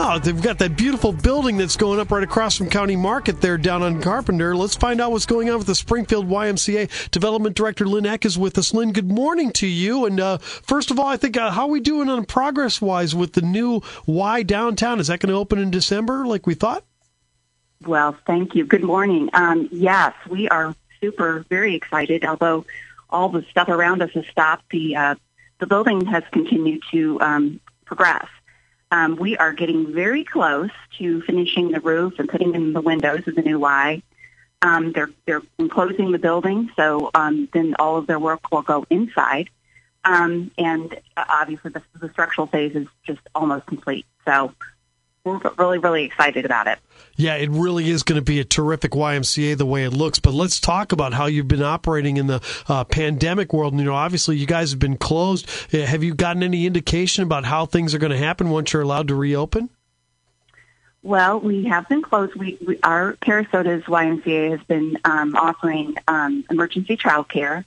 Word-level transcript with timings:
Oh, 0.00 0.16
they've 0.16 0.40
got 0.40 0.58
that 0.58 0.76
beautiful 0.76 1.12
building 1.12 1.56
that's 1.56 1.74
going 1.74 1.98
up 1.98 2.12
right 2.12 2.22
across 2.22 2.56
from 2.56 2.70
County 2.70 2.94
Market 2.94 3.40
there 3.40 3.58
down 3.58 3.82
on 3.82 4.00
Carpenter. 4.00 4.54
Let's 4.54 4.76
find 4.76 5.00
out 5.00 5.10
what's 5.10 5.26
going 5.26 5.50
on 5.50 5.58
with 5.58 5.66
the 5.66 5.74
Springfield 5.74 6.28
YMCA. 6.28 7.10
Development 7.10 7.56
Director 7.56 7.84
Lynn 7.84 8.06
Eck 8.06 8.24
is 8.24 8.38
with 8.38 8.56
us. 8.58 8.72
Lynn, 8.72 8.92
good 8.92 9.10
morning 9.10 9.50
to 9.54 9.66
you. 9.66 10.06
And 10.06 10.20
uh, 10.20 10.38
first 10.38 10.92
of 10.92 11.00
all, 11.00 11.08
I 11.08 11.16
think 11.16 11.36
uh, 11.36 11.50
how 11.50 11.62
are 11.62 11.70
we 11.70 11.80
doing 11.80 12.08
on 12.08 12.26
progress 12.26 12.80
wise 12.80 13.12
with 13.12 13.32
the 13.32 13.42
new 13.42 13.82
Y 14.06 14.44
downtown? 14.44 15.00
Is 15.00 15.08
that 15.08 15.18
going 15.18 15.32
to 15.32 15.38
open 15.38 15.58
in 15.58 15.72
December 15.72 16.24
like 16.24 16.46
we 16.46 16.54
thought? 16.54 16.84
Well, 17.84 18.16
thank 18.24 18.54
you. 18.54 18.66
Good 18.66 18.84
morning. 18.84 19.30
Um, 19.32 19.68
yes, 19.72 20.14
we 20.30 20.48
are 20.48 20.76
super, 21.00 21.44
very 21.48 21.74
excited. 21.74 22.24
Although 22.24 22.66
all 23.10 23.30
the 23.30 23.42
stuff 23.50 23.68
around 23.68 24.02
us 24.02 24.12
has 24.12 24.26
stopped, 24.28 24.70
the 24.70 24.94
uh, 24.94 25.14
the 25.58 25.66
building 25.66 26.06
has 26.06 26.22
continued 26.30 26.82
to 26.92 27.20
um, 27.20 27.60
progress. 27.84 28.28
Um, 28.90 29.16
we 29.16 29.36
are 29.36 29.52
getting 29.52 29.92
very 29.92 30.24
close 30.24 30.70
to 30.98 31.20
finishing 31.22 31.72
the 31.72 31.80
roof 31.80 32.18
and 32.18 32.28
putting 32.28 32.54
in 32.54 32.72
the 32.72 32.80
windows 32.80 33.26
of 33.26 33.34
the 33.34 33.42
new 33.42 33.58
Y. 33.58 34.02
Um, 34.62 34.92
they're 34.92 35.10
they're 35.26 35.42
enclosing 35.58 36.10
the 36.10 36.18
building, 36.18 36.70
so 36.74 37.10
um, 37.14 37.48
then 37.52 37.76
all 37.78 37.96
of 37.96 38.06
their 38.06 38.18
work 38.18 38.50
will 38.50 38.62
go 38.62 38.86
inside. 38.90 39.50
Um, 40.04 40.50
and 40.56 40.94
uh, 41.16 41.24
obviously, 41.28 41.70
the, 41.70 41.82
the 42.00 42.08
structural 42.10 42.46
phase 42.46 42.74
is 42.74 42.88
just 43.04 43.20
almost 43.34 43.66
complete. 43.66 44.06
So 44.24 44.52
we're 45.24 45.40
really, 45.58 45.78
really 45.78 46.04
excited 46.04 46.44
about 46.44 46.66
it. 46.66 46.78
Yeah, 47.16 47.34
it 47.34 47.50
really 47.50 47.90
is 47.90 48.04
going 48.04 48.18
to 48.18 48.24
be 48.24 48.38
a 48.38 48.44
terrific 48.44 48.92
YMCA 48.92 49.58
the 49.58 49.66
way 49.66 49.84
it 49.84 49.90
looks. 49.90 50.18
But 50.20 50.34
let's 50.34 50.60
talk 50.60 50.92
about 50.92 51.12
how 51.12 51.26
you've 51.26 51.48
been 51.48 51.62
operating 51.62 52.16
in 52.16 52.28
the 52.28 52.40
uh, 52.68 52.84
pandemic 52.84 53.52
world. 53.52 53.72
And, 53.72 53.80
You 53.80 53.86
know, 53.86 53.94
obviously 53.94 54.36
you 54.36 54.46
guys 54.46 54.70
have 54.70 54.78
been 54.78 54.96
closed. 54.96 55.48
Uh, 55.74 55.78
have 55.84 56.04
you 56.04 56.14
gotten 56.14 56.42
any 56.42 56.64
indication 56.66 57.24
about 57.24 57.44
how 57.44 57.66
things 57.66 57.94
are 57.94 57.98
going 57.98 58.12
to 58.12 58.18
happen 58.18 58.50
once 58.50 58.72
you're 58.72 58.82
allowed 58.82 59.08
to 59.08 59.14
reopen? 59.14 59.70
Well, 61.02 61.40
we 61.40 61.64
have 61.64 61.88
been 61.88 62.02
closed. 62.02 62.34
We, 62.34 62.58
we 62.66 62.78
our 62.82 63.14
Kerasotes 63.14 63.84
YMCA 63.84 64.50
has 64.50 64.60
been 64.66 64.98
um, 65.04 65.36
offering 65.36 65.96
um, 66.06 66.44
emergency 66.50 66.96
child 66.96 67.28
care 67.28 67.64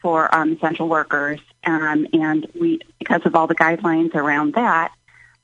for 0.00 0.32
um, 0.34 0.52
essential 0.52 0.88
workers, 0.88 1.40
um, 1.64 2.06
and 2.12 2.46
we 2.58 2.80
because 2.98 3.22
of 3.24 3.34
all 3.34 3.46
the 3.46 3.54
guidelines 3.54 4.14
around 4.14 4.54
that, 4.54 4.92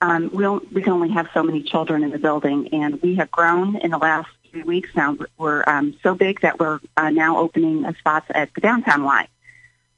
um, 0.02 0.30
we'll, 0.32 0.60
we 0.72 0.82
can 0.82 0.92
only 0.92 1.10
have 1.10 1.28
so 1.32 1.44
many 1.44 1.62
children 1.62 2.02
in 2.02 2.10
the 2.10 2.18
building, 2.18 2.74
and 2.74 3.00
we 3.00 3.14
have 3.14 3.30
grown 3.30 3.76
in 3.76 3.92
the 3.92 3.98
last 3.98 4.28
few 4.50 4.64
weeks 4.64 4.90
now. 4.96 5.16
We're 5.38 5.62
um, 5.64 5.96
so 6.02 6.16
big 6.16 6.40
that 6.40 6.58
we're 6.58 6.80
uh, 6.96 7.10
now 7.10 7.38
opening 7.38 7.86
spots 8.00 8.26
at 8.30 8.52
the 8.52 8.60
downtown 8.60 9.04
line. 9.04 9.28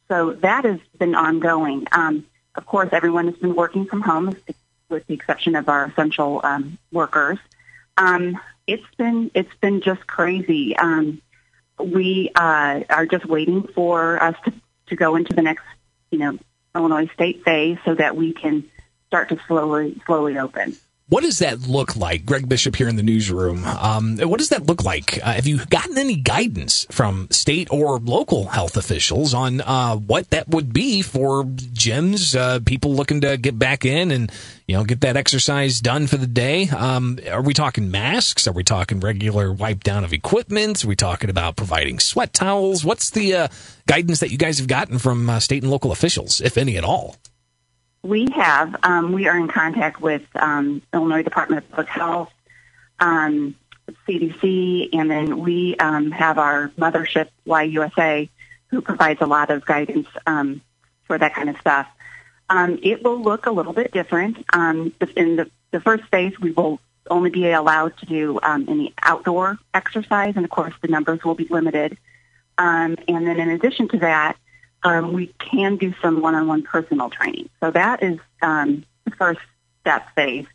So 0.09 0.35
that 0.35 0.67
has 0.67 0.79
been 0.99 1.15
ongoing. 1.15 1.87
Um, 1.91 2.27
of 2.55 2.67
course, 2.67 2.91
everyone 2.93 3.29
has 3.29 3.37
been 3.37 3.55
working 3.55 3.87
from 3.87 4.03
home, 4.03 4.37
with 4.91 5.07
the 5.07 5.15
exception 5.15 5.57
of 5.57 5.71
our 5.71 5.87
essential 5.87 6.43
um, 6.45 6.77
workers. 6.93 7.39
Um, 7.97 8.39
it's 8.67 8.85
been 8.99 9.31
it's 9.33 9.55
been 9.63 9.81
just 9.81 10.07
crazy. 10.07 10.77
Um, 10.77 11.23
we 11.79 12.31
uh, 12.35 12.81
are 12.91 13.07
just 13.07 13.25
waiting 13.25 13.69
for 13.75 14.23
us 14.23 14.37
to, 14.45 14.53
to 14.89 14.97
go 14.97 15.17
into 15.17 15.33
the 15.33 15.43
next, 15.43 15.65
you 16.11 16.19
know, 16.19 16.39
Illinois 16.75 17.09
state 17.15 17.43
phase 17.43 17.79
so 17.87 17.95
that 17.95 18.17
we 18.17 18.35
can 18.35 18.65
start 19.15 19.29
to 19.29 19.39
slowly 19.47 20.01
slowly 20.07 20.37
open. 20.37 20.77
What 21.09 21.23
does 21.23 21.39
that 21.39 21.69
look 21.69 21.95
like? 21.95 22.27
Greg 22.27 22.49
Bishop 22.49 22.75
here 22.75 22.89
in 22.89 22.97
the 22.97 23.03
newsroom. 23.03 23.63
Um, 23.65 24.19
what 24.19 24.39
does 24.39 24.49
that 24.49 24.67
look 24.67 24.83
like? 24.83 25.21
Uh, 25.23 25.35
have 25.35 25.47
you 25.47 25.65
gotten 25.67 25.99
any 25.99 26.17
guidance 26.17 26.87
from 26.91 27.29
state 27.31 27.69
or 27.71 27.99
local 27.99 28.47
health 28.47 28.77
officials 28.77 29.35
on 29.35 29.61
uh, 29.61 29.95
what 29.97 30.31
that 30.31 30.49
would 30.49 30.73
be 30.73 31.03
for 31.03 31.45
gyms, 31.45 32.37
uh, 32.37 32.59
people 32.65 32.95
looking 32.95 33.21
to 33.21 33.37
get 33.37 33.57
back 33.57 33.85
in 33.85 34.11
and 34.11 34.33
you 34.67 34.77
know 34.77 34.83
get 34.83 35.03
that 35.03 35.17
exercise 35.17 35.79
done 35.79 36.09
for 36.09 36.17
the 36.17 36.27
day? 36.27 36.69
Um, 36.71 37.21
are 37.31 37.43
we 37.43 37.55
talking 37.55 37.93
masks? 37.93 38.49
Are 38.49 38.53
we 38.53 38.65
talking 38.65 38.99
regular 38.99 39.53
wipe 39.53 39.85
down 39.85 40.03
of 40.03 40.13
equipment? 40.13 40.85
Are 40.85 40.89
we 40.89 40.97
talking 40.97 41.31
about 41.31 41.55
providing 41.55 42.01
sweat 42.01 42.33
towels? 42.33 42.85
What's 42.85 43.11
the 43.11 43.35
uh, 43.35 43.49
guidance 43.87 44.19
that 44.21 44.33
you 44.33 44.39
guys 44.39 44.59
have 44.59 44.67
gotten 44.67 44.99
from 44.99 45.31
uh, 45.31 45.39
state 45.39 45.63
and 45.63 45.71
local 45.71 45.93
officials, 45.93 46.41
if 46.41 46.59
any 46.59 46.77
at 46.77 46.83
all? 46.83 47.17
We 48.05 48.29
have. 48.33 48.77
Um, 48.83 49.13
we 49.13 49.29
are 49.29 49.39
in 49.39 49.49
contact 49.49 49.99
with 49.99 50.23
um, 50.35 50.83
Illinois 50.93 51.23
Department 51.23 51.65
of 51.65 51.71
Public 51.71 51.89
Health, 51.89 52.31
um, 53.01 53.55
CDC, 54.07 54.91
and 54.93 55.11
then 55.11 55.39
we 55.39 55.75
um, 55.77 56.11
have 56.11 56.39
our 56.39 56.69
mothership, 56.79 57.29
YUSA, 57.47 58.29
who 58.67 58.83
provides 58.83 59.23
a 59.23 59.27
lot 59.27 59.51
of 59.51 59.65
guidance 59.65 60.07
um, 60.27 60.61
for 61.05 61.17
that 61.17 61.35
kind 61.35 61.49
of 61.49 61.57
stuff. 61.57 61.87
Um, 62.51 62.79
it 62.83 63.03
will 63.03 63.23
look 63.23 63.47
a 63.47 63.51
little 63.51 63.73
bit 63.73 63.91
different. 63.91 64.37
In 64.53 64.93
the, 65.01 65.51
the 65.71 65.81
first 65.81 66.05
phase, 66.11 66.39
we 66.39 66.51
will 66.51 66.81
only 67.09 67.31
be 67.31 67.51
allowed 67.53 67.97
to 67.99 68.07
do 68.07 68.39
any 68.39 68.93
outdoor 69.03 69.59
exercise, 69.73 70.35
and 70.37 70.45
of 70.45 70.51
course, 70.51 70.75
the 70.83 70.89
numbers 70.89 71.25
will 71.25 71.35
be 71.35 71.47
limited. 71.49 71.97
And 72.59 72.99
then, 73.09 73.41
in 73.41 73.49
addition 73.49 73.89
to 73.89 73.99
that, 74.01 74.37
um, 74.85 75.13
we 75.13 75.29
can 75.39 75.77
do 75.77 75.95
some 76.01 76.21
one-on-one 76.21 76.63
personal 76.63 77.11
training. 77.11 77.49
So 77.61 77.71
that 77.71 78.03
is 78.03 78.19
um, 78.43 78.85
the 79.05 79.11
first 79.13 79.41
step 79.81 80.15
phase. 80.15 80.47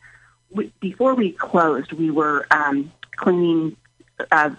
We, 0.52 0.72
before 0.80 1.16
we 1.16 1.32
closed, 1.32 1.92
we 1.92 2.12
were 2.12 2.48
um, 2.52 2.92
cleaning 3.16 3.76
uh, 4.32 4.52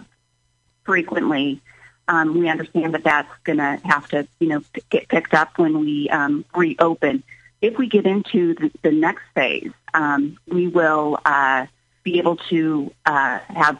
frequently. 0.83 1.61
Um, 2.07 2.37
we 2.37 2.49
understand 2.49 2.93
that 2.93 3.03
that's 3.03 3.31
going 3.43 3.59
to 3.59 3.79
have 3.85 4.07
to, 4.09 4.27
you 4.39 4.47
know, 4.47 4.61
p- 4.73 4.83
get 4.89 5.07
picked 5.07 5.33
up 5.33 5.57
when 5.57 5.79
we 5.79 6.09
um, 6.09 6.45
reopen. 6.53 7.23
If 7.61 7.77
we 7.77 7.87
get 7.87 8.05
into 8.05 8.55
the, 8.55 8.71
the 8.81 8.91
next 8.91 9.23
phase, 9.33 9.71
um, 9.93 10.37
we 10.47 10.67
will 10.67 11.19
uh, 11.23 11.67
be 12.03 12.17
able 12.17 12.37
to 12.49 12.91
uh, 13.05 13.39
have 13.39 13.79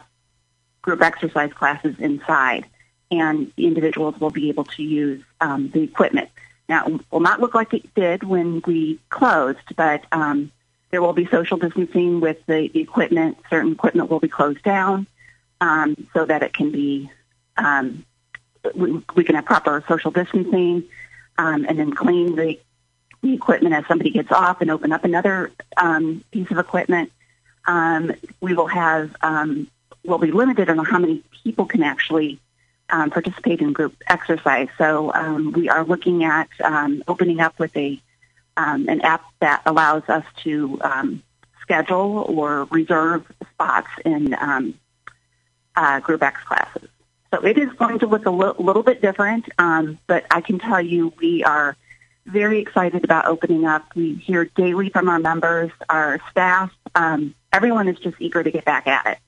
group 0.80 1.02
exercise 1.02 1.52
classes 1.52 1.96
inside 1.98 2.66
and 3.12 3.52
individuals 3.56 4.18
will 4.18 4.30
be 4.30 4.48
able 4.48 4.64
to 4.64 4.82
use 4.82 5.22
um, 5.40 5.68
the 5.68 5.82
equipment. 5.82 6.30
Now, 6.68 6.86
it 6.86 7.00
will 7.10 7.20
not 7.20 7.40
look 7.40 7.54
like 7.54 7.74
it 7.74 7.94
did 7.94 8.22
when 8.22 8.62
we 8.66 8.98
closed, 9.10 9.76
but 9.76 10.04
um, 10.12 10.50
there 10.90 11.02
will 11.02 11.12
be 11.12 11.26
social 11.26 11.58
distancing 11.58 12.20
with 12.20 12.44
the, 12.46 12.70
equipment. 12.78 13.36
Certain 13.50 13.72
equipment 13.72 14.08
will 14.10 14.20
be 14.20 14.28
closed 14.28 14.62
down 14.62 15.06
um, 15.60 16.08
so 16.14 16.24
that 16.24 16.42
it 16.42 16.54
can 16.54 16.70
be, 16.70 17.10
um, 17.56 18.04
we, 18.74 19.02
we 19.14 19.24
can 19.24 19.34
have 19.34 19.44
proper 19.44 19.84
social 19.86 20.10
distancing 20.10 20.84
um, 21.36 21.66
and 21.68 21.78
then 21.78 21.92
clean 21.92 22.36
the, 22.36 22.58
the 23.22 23.34
equipment 23.34 23.74
as 23.74 23.86
somebody 23.86 24.10
gets 24.10 24.32
off 24.32 24.62
and 24.62 24.70
open 24.70 24.92
up 24.92 25.04
another 25.04 25.50
um, 25.76 26.24
piece 26.30 26.50
of 26.50 26.58
equipment. 26.58 27.12
We 28.40 28.54
will 28.54 28.66
have, 28.66 29.14
we'll 30.04 30.18
be 30.18 30.32
limited 30.32 30.70
on 30.70 30.78
how 30.84 30.98
many 30.98 31.22
people 31.44 31.66
can 31.66 31.82
actually 31.82 32.40
um, 32.92 33.10
participate 33.10 33.60
in 33.60 33.72
group 33.72 33.96
exercise. 34.06 34.68
So 34.78 35.12
um, 35.14 35.52
we 35.52 35.68
are 35.68 35.84
looking 35.84 36.24
at 36.24 36.48
um, 36.62 37.02
opening 37.08 37.40
up 37.40 37.58
with 37.58 37.76
a 37.76 38.00
um, 38.54 38.86
an 38.86 39.00
app 39.00 39.24
that 39.40 39.62
allows 39.64 40.02
us 40.08 40.24
to 40.44 40.78
um, 40.82 41.22
schedule 41.62 42.26
or 42.28 42.64
reserve 42.64 43.24
spots 43.54 43.88
in 44.04 44.34
uh, 45.74 46.00
group 46.00 46.22
X 46.22 46.42
classes. 46.44 46.88
So 47.32 47.40
it 47.46 47.56
is 47.56 47.72
going 47.72 48.00
to 48.00 48.06
look 48.06 48.26
a 48.26 48.30
li- 48.30 48.52
little 48.58 48.82
bit 48.82 49.00
different, 49.00 49.48
but 49.56 50.26
I 50.30 50.42
can 50.42 50.58
tell 50.58 50.82
you 50.82 51.14
we 51.18 51.42
are 51.44 51.78
very 52.26 52.60
excited 52.60 53.04
about 53.04 53.24
opening 53.24 53.64
up. 53.64 53.86
We 53.96 54.16
hear 54.16 54.44
daily 54.44 54.90
from 54.90 55.08
our 55.08 55.18
members, 55.18 55.72
our 55.88 56.20
staff. 56.30 56.70
everyone 57.54 57.88
is 57.88 57.98
just 58.00 58.16
eager 58.20 58.42
to 58.42 58.50
get 58.50 58.66
back 58.66 58.86
at 58.86 59.06
it. 59.06 59.18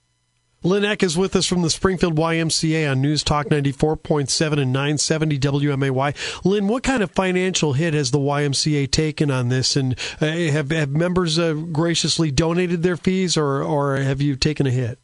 Lynn 0.65 0.83
Eck 0.83 1.03
is 1.03 1.15
with 1.15 1.37
us 1.37 1.45
from 1.45 1.61
the 1.61 1.69
Springfield 1.69 2.17
YMCA 2.17 2.91
on 2.91 3.03
News 3.03 3.23
Talk 3.23 3.49
94.7 3.49 4.53
and 4.53 4.73
970 4.73 5.39
WMAY. 5.39 6.43
Lynn, 6.43 6.69
what 6.69 6.83
kind 6.83 7.03
of 7.03 7.11
financial 7.11 7.75
hit 7.75 7.93
has 7.93 8.13
the 8.13 8.19
YMCA 8.19 8.91
taken 8.91 9.31
on 9.31 9.51
this? 9.51 9.77
And 9.77 9.95
uh, 10.23 10.27
have, 10.27 10.71
have 10.71 10.89
members 10.89 11.39
uh, 11.39 11.53
graciously 11.53 12.31
donated 12.31 12.83
their 12.83 12.97
fees 12.97 13.37
or, 13.37 13.63
or 13.63 13.97
have 13.97 14.23
you 14.23 14.37
taken 14.37 14.67
a 14.67 14.71
hit? 14.71 14.99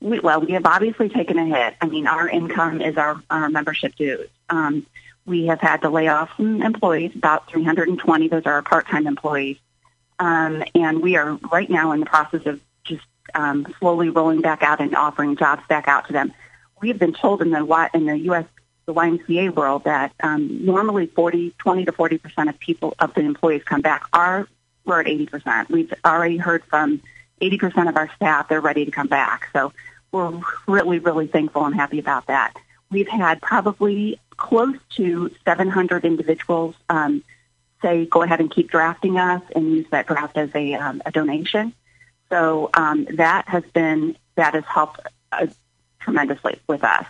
We, 0.00 0.18
well, 0.18 0.40
we 0.40 0.50
have 0.54 0.66
obviously 0.66 1.10
taken 1.10 1.38
a 1.38 1.46
hit. 1.46 1.76
I 1.80 1.86
mean, 1.86 2.08
our 2.08 2.28
income 2.28 2.80
is 2.80 2.96
our, 2.96 3.22
our 3.30 3.48
membership 3.50 3.94
dues. 3.94 4.28
Um, 4.48 4.84
we 5.26 5.46
have 5.46 5.60
had 5.60 5.82
to 5.82 5.90
lay 5.90 6.08
off 6.08 6.28
some 6.36 6.60
employees, 6.60 7.14
about 7.14 7.48
320. 7.48 8.26
Those 8.26 8.46
are 8.46 8.54
our 8.54 8.62
part-time 8.62 9.06
employees. 9.06 9.58
Um, 10.18 10.64
and 10.74 11.00
we 11.00 11.14
are 11.14 11.38
right 11.52 11.70
now 11.70 11.92
in 11.92 12.00
the 12.00 12.06
process 12.06 12.46
of 12.46 12.60
just 12.82 13.04
um, 13.34 13.66
slowly 13.78 14.08
rolling 14.08 14.40
back 14.40 14.62
out 14.62 14.80
and 14.80 14.94
offering 14.94 15.36
jobs 15.36 15.62
back 15.68 15.88
out 15.88 16.06
to 16.06 16.12
them. 16.12 16.32
We 16.80 16.88
have 16.88 16.98
been 16.98 17.12
told 17.12 17.42
in 17.42 17.50
the 17.50 17.90
in 17.94 18.06
the 18.06 18.18
U.S. 18.18 18.46
the 18.86 18.94
YMCA 18.94 19.54
world 19.54 19.84
that 19.84 20.12
um, 20.22 20.64
normally 20.64 21.06
40, 21.06 21.54
20 21.58 21.84
to 21.84 21.92
40 21.92 22.18
percent 22.18 22.48
of 22.48 22.58
people 22.58 22.94
of 22.98 23.14
the 23.14 23.20
employees 23.20 23.62
come 23.64 23.80
back. 23.80 24.04
Are 24.12 24.48
we're 24.84 25.00
at 25.00 25.08
80 25.08 25.26
percent. 25.26 25.70
We've 25.70 25.92
already 26.04 26.36
heard 26.36 26.64
from 26.64 27.02
80 27.40 27.58
percent 27.58 27.88
of 27.88 27.96
our 27.96 28.10
staff 28.16 28.48
they're 28.48 28.60
ready 28.60 28.84
to 28.84 28.90
come 28.90 29.08
back. 29.08 29.48
So 29.52 29.72
we're 30.12 30.40
really 30.66 30.98
really 30.98 31.26
thankful 31.26 31.64
and 31.66 31.74
happy 31.74 31.98
about 31.98 32.26
that. 32.26 32.54
We've 32.90 33.08
had 33.08 33.40
probably 33.40 34.18
close 34.36 34.76
to 34.96 35.30
700 35.44 36.04
individuals 36.04 36.74
um, 36.88 37.22
say 37.82 38.06
go 38.06 38.22
ahead 38.22 38.40
and 38.40 38.50
keep 38.50 38.70
drafting 38.70 39.18
us 39.18 39.42
and 39.54 39.70
use 39.70 39.86
that 39.90 40.06
draft 40.06 40.36
as 40.36 40.50
a, 40.54 40.74
um, 40.74 41.02
a 41.06 41.12
donation. 41.12 41.72
So 42.30 42.70
um, 42.74 43.06
that 43.14 43.48
has 43.48 43.64
been 43.74 44.16
that 44.36 44.54
has 44.54 44.64
helped 44.64 45.00
uh, 45.32 45.46
tremendously 46.00 46.60
with 46.66 46.84
us. 46.84 47.04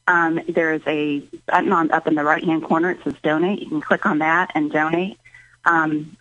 um, 0.09 0.41
there 0.49 0.73
is 0.73 0.83
a 0.87 1.19
button 1.47 1.73
on, 1.73 1.91
up 1.91 2.07
in 2.07 2.15
the 2.15 2.23
right 2.25 2.45
hand 2.45 2.63
corner. 2.65 2.93
It 2.93 3.01
says 3.05 3.15
donate. 3.23 3.61
You 3.61 3.69
can 3.69 3.81
click 3.81 4.07
on 4.07 4.21
that 4.21 4.53
and 4.55 4.71
donate. 4.71 5.19
Um, 5.65 6.17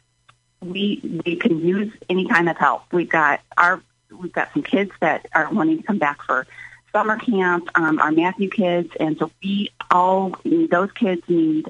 we 0.62 1.21
we 1.25 1.35
can 1.35 1.59
use 1.59 1.94
any 2.09 2.27
kind 2.27 2.50
of 2.50 2.57
help. 2.57 2.81
We've 2.91 3.07
got 3.07 3.41
our 3.57 3.79
we've 4.09 4.33
got 4.33 4.51
some 4.53 4.63
kids 4.63 4.89
that 5.01 5.27
are 5.33 5.51
wanting 5.51 5.77
to 5.77 5.83
come 5.83 6.00
back 6.00 6.23
for 6.23 6.47
summer 6.91 7.18
camp. 7.18 7.69
Um, 7.75 8.00
our 8.00 8.11
Matthew 8.11 8.50
kids, 8.50 8.89
and 9.00 9.15
so 9.18 9.29
we 9.44 9.69
all 9.91 10.35
those 10.44 10.91
kids 10.94 11.21
need 11.27 11.69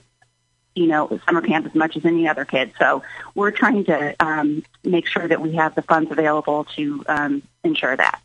you 0.75 0.88
know 0.88 1.19
summer 1.25 1.42
camp 1.42 1.66
as 1.66 1.74
much 1.74 1.98
as 1.98 2.06
any 2.06 2.27
other 2.27 2.45
kid. 2.45 2.74
So 2.77 3.04
we're 3.33 3.51
trying 3.51 3.86
to 3.86 4.16
um, 4.19 4.63
make 4.83 5.07
sure 5.07 5.27
that 5.27 5.42
we 5.42 5.56
have 5.56 5.75
the 5.75 5.81
funds 5.81 6.12
available 6.12 6.66
to 6.75 7.04
um, 7.07 7.44
ensure 7.63 7.95
that. 7.95 8.22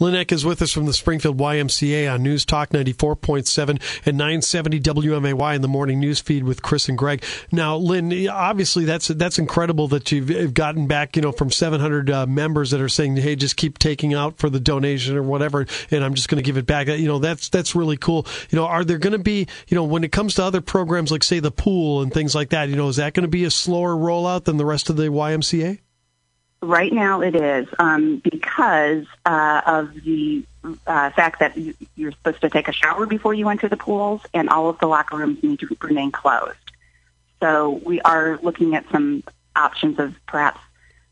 Lynn 0.00 0.14
Eck 0.14 0.30
is 0.30 0.44
with 0.44 0.62
us 0.62 0.70
from 0.70 0.86
the 0.86 0.92
Springfield 0.92 1.38
YMCA 1.38 2.12
on 2.12 2.22
News 2.22 2.44
Talk 2.44 2.70
94.7 2.70 3.80
and 4.06 4.16
970 4.16 4.80
WMAY 4.80 5.56
in 5.56 5.62
the 5.62 5.68
morning 5.68 5.98
news 5.98 6.20
feed 6.20 6.44
with 6.44 6.62
Chris 6.62 6.88
and 6.88 6.96
Greg. 6.96 7.24
Now, 7.50 7.76
Lynn, 7.76 8.28
obviously 8.28 8.84
that's 8.84 9.08
that's 9.08 9.38
incredible 9.38 9.88
that 9.88 10.12
you've 10.12 10.54
gotten 10.54 10.86
back, 10.86 11.16
you 11.16 11.22
know, 11.22 11.32
from 11.32 11.50
700 11.50 12.10
uh, 12.10 12.26
members 12.26 12.70
that 12.70 12.80
are 12.80 12.88
saying, 12.88 13.16
"Hey, 13.16 13.34
just 13.34 13.56
keep 13.56 13.78
taking 13.78 14.14
out 14.14 14.38
for 14.38 14.48
the 14.48 14.60
donation 14.60 15.16
or 15.16 15.22
whatever, 15.22 15.66
and 15.90 16.04
I'm 16.04 16.14
just 16.14 16.28
going 16.28 16.42
to 16.42 16.46
give 16.46 16.56
it 16.56 16.66
back." 16.66 16.86
You 16.86 17.08
know, 17.08 17.18
that's 17.18 17.48
that's 17.48 17.74
really 17.74 17.96
cool. 17.96 18.24
You 18.50 18.56
know, 18.56 18.66
are 18.66 18.84
there 18.84 18.98
going 18.98 19.14
to 19.14 19.18
be, 19.18 19.48
you 19.66 19.74
know, 19.74 19.84
when 19.84 20.04
it 20.04 20.12
comes 20.12 20.34
to 20.36 20.44
other 20.44 20.60
programs 20.60 21.10
like 21.10 21.24
say 21.24 21.40
the 21.40 21.50
pool 21.50 22.02
and 22.02 22.12
things 22.12 22.34
like 22.34 22.50
that, 22.50 22.68
you 22.68 22.76
know, 22.76 22.88
is 22.88 22.96
that 22.96 23.14
going 23.14 23.22
to 23.22 23.28
be 23.28 23.44
a 23.44 23.50
slower 23.50 23.94
rollout 23.94 24.44
than 24.44 24.58
the 24.58 24.66
rest 24.66 24.90
of 24.90 24.96
the 24.96 25.04
YMCA? 25.04 25.80
Right 26.60 26.92
now 26.92 27.20
it 27.20 27.36
is 27.36 27.68
um, 27.78 28.16
because 28.16 29.06
uh, 29.24 29.62
of 29.64 29.94
the 30.02 30.44
uh, 30.86 31.10
fact 31.10 31.38
that 31.40 31.56
you're 31.94 32.12
supposed 32.12 32.40
to 32.40 32.50
take 32.50 32.66
a 32.66 32.72
shower 32.72 33.06
before 33.06 33.32
you 33.32 33.48
enter 33.48 33.68
the 33.68 33.76
pools, 33.76 34.22
and 34.34 34.48
all 34.48 34.68
of 34.68 34.78
the 34.78 34.86
locker 34.86 35.16
rooms 35.16 35.42
need 35.42 35.60
to 35.60 35.76
remain 35.80 36.10
closed. 36.10 36.58
So 37.40 37.80
we 37.84 38.00
are 38.00 38.40
looking 38.42 38.74
at 38.74 38.84
some 38.90 39.22
options 39.54 40.00
of 40.00 40.14
perhaps 40.26 40.60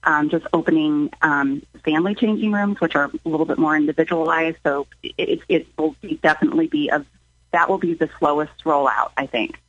um, 0.02 0.30
just 0.30 0.46
opening 0.52 1.10
um, 1.22 1.62
family 1.84 2.14
changing 2.14 2.52
rooms, 2.52 2.80
which 2.80 2.96
are 2.96 3.04
a 3.04 3.28
little 3.28 3.46
bit 3.46 3.58
more 3.58 3.76
individualized. 3.76 4.58
So 4.64 4.88
it, 5.02 5.40
it 5.48 5.66
will 5.76 5.94
definitely 6.22 6.66
be 6.66 6.88
a 6.88 7.04
that 7.52 7.68
will 7.68 7.78
be 7.78 7.94
the 7.94 8.10
slowest 8.18 8.52
rollout, 8.64 9.12
I 9.16 9.26
think. 9.26 9.60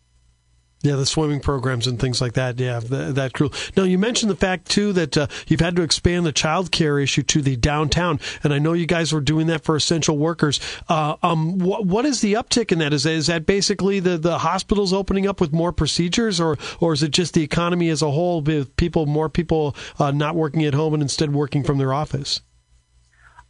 Yeah, 0.87 0.95
the 0.95 1.05
swimming 1.05 1.41
programs 1.41 1.85
and 1.85 1.99
things 1.99 2.21
like 2.21 2.31
that. 2.33 2.57
Yeah, 2.57 2.79
that, 2.79 3.33
cool. 3.33 3.51
Now, 3.75 3.83
you 3.83 3.97
mentioned 3.97 4.31
the 4.31 4.37
fact, 4.37 4.69
too, 4.69 4.93
that 4.93 5.17
uh, 5.17 5.27
you've 5.45 5.59
had 5.59 5.75
to 5.75 5.81
expand 5.81 6.25
the 6.25 6.31
child 6.31 6.71
care 6.71 6.97
issue 6.97 7.23
to 7.23 7.41
the 7.41 7.57
downtown. 7.57 8.21
And 8.41 8.53
I 8.53 8.59
know 8.59 8.71
you 8.71 8.85
guys 8.85 9.11
were 9.11 9.19
doing 9.19 9.47
that 9.47 9.65
for 9.65 9.75
essential 9.75 10.17
workers. 10.17 10.61
Uh, 10.87 11.17
um, 11.21 11.59
wh- 11.59 11.85
what 11.85 12.05
is 12.05 12.21
the 12.21 12.35
uptick 12.35 12.71
in 12.71 12.79
that? 12.79 12.93
Is, 12.93 13.03
that? 13.03 13.11
is 13.11 13.27
that 13.27 13.45
basically 13.45 13.99
the, 13.99 14.17
the 14.17 14.37
hospitals 14.37 14.93
opening 14.93 15.27
up 15.27 15.41
with 15.41 15.51
more 15.51 15.73
procedures, 15.73 16.39
or, 16.39 16.57
or 16.79 16.93
is 16.93 17.03
it 17.03 17.11
just 17.11 17.33
the 17.33 17.43
economy 17.43 17.89
as 17.89 18.01
a 18.01 18.09
whole 18.09 18.39
with 18.39 18.73
people, 18.77 19.05
more 19.05 19.27
people 19.27 19.75
uh, 19.99 20.11
not 20.11 20.35
working 20.35 20.63
at 20.63 20.73
home 20.73 20.93
and 20.93 21.03
instead 21.03 21.33
working 21.33 21.65
from 21.65 21.79
their 21.79 21.91
office? 21.91 22.39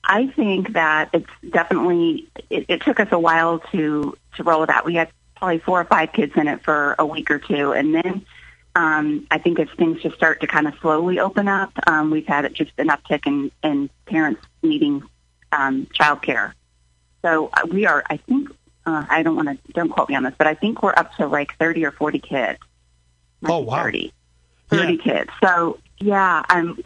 I 0.03 0.25
think 0.25 0.73
that 0.73 1.09
it's 1.13 1.29
definitely, 1.51 2.27
it, 2.49 2.65
it 2.67 2.81
took 2.81 2.99
us 2.99 3.09
a 3.11 3.19
while 3.19 3.59
to, 3.73 4.17
to 4.37 4.43
roll 4.43 4.63
it 4.63 4.71
out. 4.71 4.85
We 4.85 4.95
had 4.95 5.09
probably 5.37 5.59
four 5.59 5.81
or 5.81 5.85
five 5.85 6.13
kids 6.13 6.33
in 6.35 6.47
it 6.47 6.63
for 6.63 6.95
a 6.99 7.05
week 7.05 7.31
or 7.31 7.39
two, 7.39 7.71
and 7.71 7.95
then 7.95 8.25
um, 8.77 9.25
I 9.31 9.39
think 9.39 9.59
as 9.59 9.67
things 9.75 10.03
just 10.03 10.15
start 10.15 10.39
to 10.41 10.47
kind 10.47 10.67
of 10.67 10.75
slowly 10.81 11.19
open 11.19 11.47
up, 11.47 11.71
um, 11.87 12.11
we've 12.11 12.27
had 12.27 12.53
just 12.53 12.71
an 12.77 12.89
uptick 12.89 13.25
in, 13.25 13.51
in 13.63 13.89
parents 14.05 14.41
needing 14.61 15.01
um, 15.51 15.87
child 15.93 16.21
care. 16.21 16.53
So 17.23 17.49
uh, 17.53 17.65
we 17.71 17.87
are, 17.87 18.03
I 18.07 18.17
think, 18.17 18.51
uh, 18.85 19.03
I 19.09 19.23
don't 19.23 19.35
want 19.35 19.47
to, 19.47 19.73
don't 19.73 19.89
quote 19.89 20.09
me 20.09 20.15
on 20.15 20.21
this, 20.21 20.35
but 20.37 20.45
I 20.45 20.53
think 20.53 20.83
we're 20.83 20.93
up 20.95 21.11
to 21.15 21.25
like 21.25 21.57
30 21.57 21.85
or 21.85 21.91
40 21.91 22.19
kids. 22.19 22.59
Oh, 23.43 23.59
wow. 23.59 23.81
30, 23.81 24.13
30 24.69 24.93
yeah. 24.93 25.01
kids. 25.03 25.31
So, 25.43 25.79
yeah, 25.97 26.43
um, 26.49 26.79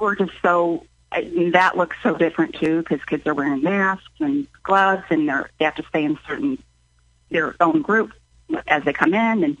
we're 0.00 0.14
just 0.14 0.32
so, 0.42 0.86
that 1.10 1.76
looks 1.76 1.96
so 2.04 2.14
different 2.14 2.54
too 2.54 2.82
because 2.82 3.04
kids 3.04 3.26
are 3.26 3.34
wearing 3.34 3.62
masks 3.64 4.06
and 4.20 4.46
gloves 4.62 5.02
and 5.10 5.28
they're, 5.28 5.50
they 5.58 5.64
have 5.64 5.74
to 5.74 5.84
stay 5.88 6.04
in 6.04 6.16
certain 6.28 6.62
their 7.32 7.54
own 7.60 7.82
group 7.82 8.12
as 8.66 8.84
they 8.84 8.92
come 8.92 9.14
in 9.14 9.44
and 9.44 9.56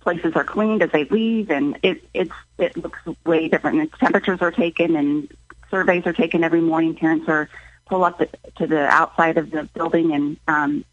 places 0.00 0.32
are 0.34 0.44
cleaned 0.44 0.82
as 0.82 0.90
they 0.90 1.04
leave. 1.04 1.50
And 1.50 1.78
it 1.82 2.02
it's 2.14 2.32
it 2.58 2.76
looks 2.76 3.00
way 3.24 3.48
different. 3.48 3.80
And 3.80 3.92
temperatures 3.92 4.40
are 4.40 4.50
taken 4.50 4.96
and 4.96 5.30
surveys 5.70 6.06
are 6.06 6.12
taken 6.12 6.44
every 6.44 6.60
morning. 6.60 6.94
Parents 6.94 7.28
are 7.28 7.48
pull 7.86 8.04
up 8.04 8.18
the, 8.18 8.28
to 8.56 8.66
the 8.66 8.86
outside 8.86 9.38
of 9.38 9.50
the 9.50 9.64
building 9.74 10.12
and 10.12 10.36
um 10.48 10.84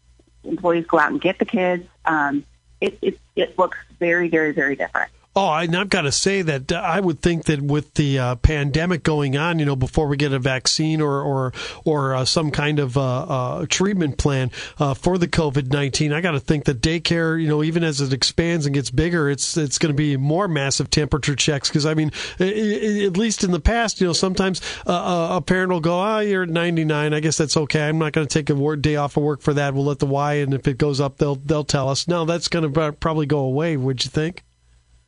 employees 0.44 0.86
go 0.86 0.98
out 0.98 1.10
and 1.10 1.20
get 1.20 1.38
the 1.38 1.44
kids. 1.44 1.86
Um 2.04 2.44
it 2.80 2.98
it 3.02 3.18
it 3.34 3.58
looks 3.58 3.78
very 3.98 4.28
very 4.28 4.52
very 4.52 4.76
different 4.76 5.10
Oh, 5.38 5.52
and 5.52 5.76
I've 5.76 5.90
got 5.90 6.02
to 6.02 6.12
say 6.12 6.40
that 6.40 6.72
uh, 6.72 6.76
I 6.76 6.98
would 6.98 7.20
think 7.20 7.44
that 7.44 7.60
with 7.60 7.92
the 7.92 8.18
uh, 8.18 8.34
pandemic 8.36 9.02
going 9.02 9.36
on, 9.36 9.58
you 9.58 9.66
know, 9.66 9.76
before 9.76 10.06
we 10.06 10.16
get 10.16 10.32
a 10.32 10.38
vaccine 10.38 11.02
or 11.02 11.20
or 11.20 11.52
or 11.84 12.14
uh, 12.14 12.24
some 12.24 12.50
kind 12.50 12.78
of 12.78 12.96
uh, 12.96 13.02
uh 13.02 13.66
treatment 13.68 14.16
plan 14.16 14.50
uh, 14.78 14.94
for 14.94 15.18
the 15.18 15.28
COVID 15.28 15.70
nineteen, 15.70 16.14
I 16.14 16.22
got 16.22 16.30
to 16.30 16.40
think 16.40 16.64
that 16.64 16.80
daycare, 16.80 17.38
you 17.38 17.48
know, 17.48 17.62
even 17.62 17.84
as 17.84 18.00
it 18.00 18.14
expands 18.14 18.64
and 18.64 18.74
gets 18.74 18.90
bigger, 18.90 19.28
it's 19.28 19.58
it's 19.58 19.76
going 19.76 19.92
to 19.92 19.96
be 19.96 20.16
more 20.16 20.48
massive 20.48 20.88
temperature 20.88 21.36
checks. 21.36 21.68
Because 21.68 21.84
I 21.84 21.92
mean, 21.92 22.12
at 22.40 23.18
least 23.18 23.44
in 23.44 23.50
the 23.50 23.60
past, 23.60 24.00
you 24.00 24.06
know, 24.06 24.14
sometimes 24.14 24.62
a 24.86 25.42
parent 25.42 25.70
will 25.70 25.80
go, 25.80 25.98
"Ah, 25.98 26.16
oh, 26.16 26.20
you're 26.20 26.44
at 26.44 26.48
ninety 26.48 26.86
nine. 26.86 27.12
I 27.12 27.20
guess 27.20 27.36
that's 27.36 27.58
okay. 27.58 27.86
I'm 27.86 27.98
not 27.98 28.14
going 28.14 28.26
to 28.26 28.32
take 28.32 28.48
a 28.48 28.76
day 28.76 28.96
off 28.96 29.18
of 29.18 29.22
work 29.22 29.42
for 29.42 29.52
that. 29.52 29.74
We'll 29.74 29.84
let 29.84 29.98
the 29.98 30.06
Y, 30.06 30.32
and 30.36 30.54
if 30.54 30.66
it 30.66 30.78
goes 30.78 30.98
up, 30.98 31.18
they'll 31.18 31.36
they'll 31.36 31.62
tell 31.62 31.90
us. 31.90 32.08
No, 32.08 32.24
that's 32.24 32.48
going 32.48 32.72
to 32.72 32.92
probably 32.92 33.26
go 33.26 33.40
away. 33.40 33.76
Would 33.76 34.02
you 34.02 34.10
think? 34.10 34.45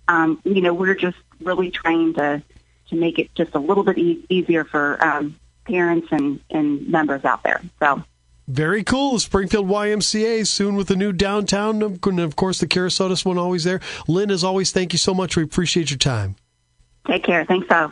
Um, 0.08 0.42
you 0.44 0.62
know, 0.62 0.74
we're 0.74 0.96
just 0.96 1.18
really 1.42 1.72
trying 1.72 2.14
to 2.16 2.42
to 2.90 2.96
make 2.96 3.20
it 3.20 3.34
just 3.36 3.54
a 3.56 3.60
little 3.60 3.84
bit 3.84 3.98
e- 3.98 4.26
easier 4.30 4.64
for 4.64 5.04
um, 5.04 5.38
parents 5.66 6.08
and, 6.12 6.40
and 6.50 6.88
members 6.88 7.26
out 7.26 7.44
there. 7.44 7.62
So 7.80 8.04
Very 8.48 8.84
cool. 8.84 9.20
Springfield 9.20 9.68
YMCA 9.68 10.48
soon 10.48 10.76
with 10.76 10.88
the 10.88 10.96
new 10.96 11.12
downtown, 11.12 11.82
and 11.82 12.20
of 12.20 12.36
course 12.36 12.60
the 12.60 12.68
Kerasotes 12.68 13.26
one 13.26 13.38
always 13.38 13.64
there. 13.64 13.82
Lynn, 14.08 14.32
as 14.32 14.44
always, 14.44 14.72
thank 14.72 14.94
you 14.94 15.00
so 15.00 15.14
much. 15.14 15.36
We 15.36 15.44
appreciate 15.44 15.90
your 15.90 15.98
time. 15.98 16.36
Take 17.08 17.24
care. 17.24 17.46
Thanks, 17.46 17.68
so. 17.70 17.92